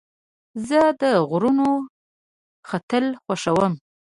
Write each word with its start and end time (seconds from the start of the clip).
زه 0.67 0.79
د 1.01 1.03
غرونو 1.29 1.69
ختل 2.69 3.05
خوښوم. 3.23 3.73